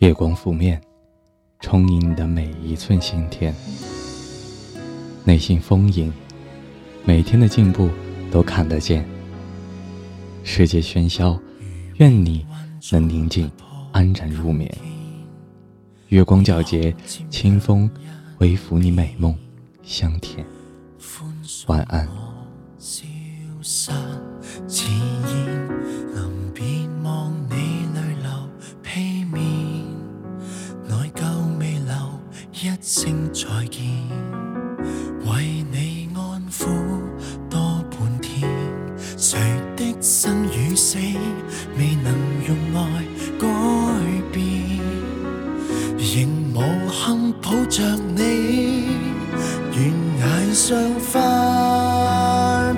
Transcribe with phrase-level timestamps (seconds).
[0.00, 0.80] 月光拂面，
[1.60, 3.54] 充盈你的每一寸心田。
[5.24, 6.10] 内心丰盈，
[7.04, 7.90] 每天的进步
[8.30, 9.06] 都看得见。
[10.42, 11.38] 世界喧嚣，
[11.98, 12.46] 愿你
[12.90, 13.50] 能宁静
[13.92, 14.74] 安然入眠。
[16.08, 16.96] 月光皎洁，
[17.28, 17.88] 清风
[18.38, 19.36] 微拂你美梦
[19.82, 20.42] 香甜。
[21.66, 22.08] 晚安。
[32.62, 33.80] 一声再见，
[35.24, 36.66] 为你安抚
[37.48, 38.46] 多半天。
[39.16, 39.38] 谁
[39.78, 42.12] 的生与死未能
[42.46, 42.78] 用爱
[43.38, 43.46] 改
[44.30, 44.42] 变，
[45.96, 46.60] 仍无
[46.92, 47.82] 幸抱着
[48.14, 48.88] 你，
[49.72, 49.90] 悬
[50.20, 51.18] 崖上发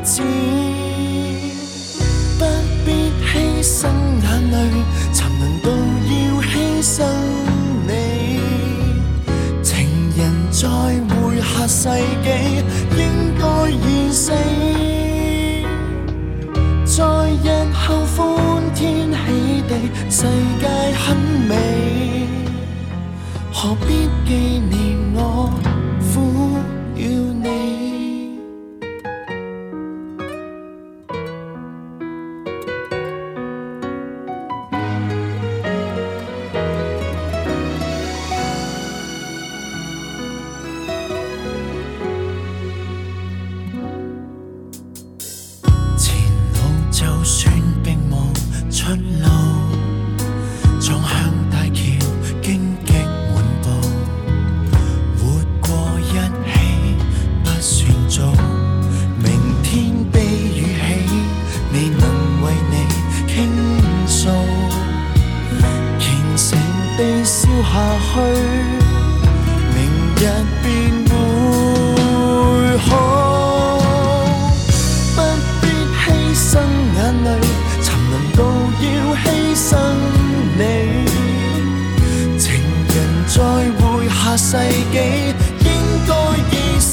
[0.05, 0.25] 展。
[2.39, 2.45] 不
[2.87, 3.91] 必牺牲
[4.23, 4.57] 眼泪，
[5.13, 5.67] 沉沦到
[6.07, 7.32] 要牺牲。
[11.73, 11.89] 世
[12.23, 12.29] 纪，
[12.99, 13.01] 应
[13.39, 14.31] 该已死。
[16.85, 17.03] 在
[17.43, 18.21] 日后欢
[18.75, 19.17] 天喜
[19.67, 19.71] 地，
[20.11, 20.27] 世
[20.61, 21.17] 界很
[21.49, 21.51] 美，
[23.51, 23.89] 何必
[24.27, 24.31] 纪
[24.71, 24.82] 念
[67.73, 67.79] 下
[68.13, 68.21] 去，
[69.75, 69.77] 明
[70.17, 70.23] 日
[70.63, 70.69] 便
[71.09, 71.11] 会
[72.77, 72.91] 好。
[75.17, 75.19] 不
[75.63, 75.65] 必
[75.97, 76.05] 牺
[76.37, 76.51] 牲
[76.97, 77.27] 眼泪，
[77.83, 78.41] 沉沦到
[78.83, 78.85] 要
[79.17, 79.25] 牺
[79.57, 79.65] 牲
[80.59, 80.61] 你。
[82.39, 82.45] 情
[82.89, 82.95] 人
[83.27, 83.35] 再
[83.81, 84.49] 会下世
[84.93, 84.95] 纪，
[85.65, 85.67] 应
[86.07, 86.11] 该
[86.51, 86.91] 已死。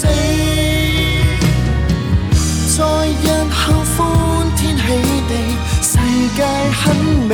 [2.78, 2.79] 在
[3.22, 3.59] 日后
[3.97, 4.00] 欢
[4.56, 4.81] 天喜
[5.28, 5.31] 地，
[5.81, 5.91] 世
[6.38, 6.40] 界
[6.72, 6.81] 很
[7.28, 7.31] 美。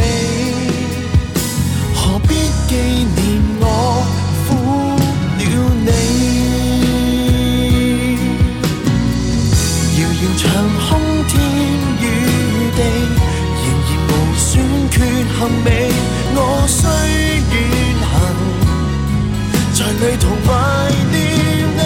[20.05, 20.51] 唯独怀
[21.09, 21.13] 念
[21.77, 21.81] 你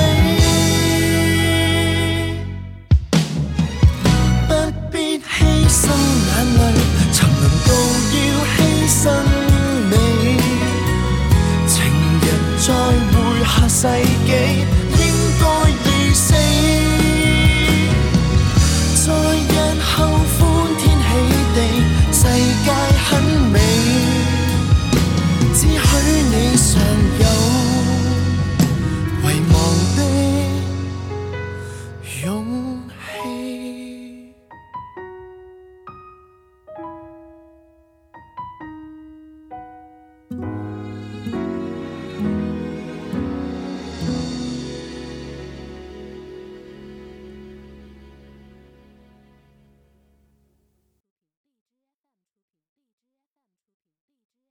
[4.45, 4.51] 不
[4.91, 5.23] 必牺
[5.69, 5.79] 牲
[6.27, 6.61] 眼泪
[7.13, 7.69] 曾能到
[8.11, 8.17] 要
[8.51, 8.59] 牺
[8.91, 9.01] 牲
[9.89, 9.93] 你。
[11.65, 11.73] 情
[12.19, 12.27] 人
[12.59, 12.67] 再
[13.13, 13.15] 会
[13.45, 13.81] 下世
[14.25, 14.29] 纪